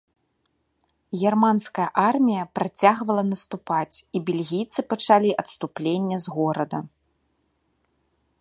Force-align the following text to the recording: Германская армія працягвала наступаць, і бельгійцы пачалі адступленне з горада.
Германская 1.23 1.85
армія 2.09 2.43
працягвала 2.59 3.23
наступаць, 3.33 3.97
і 4.19 4.25
бельгійцы 4.31 4.79
пачалі 4.95 5.31
адступленне 5.45 6.17
з 6.25 6.37
горада. 6.39 6.79